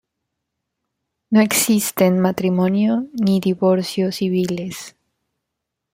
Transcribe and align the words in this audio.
No 1.29 1.41
existen 1.41 2.17
matrimonio 2.21 3.03
ni 3.23 3.39
divorcio 3.39 4.11
civiles. 4.11 4.95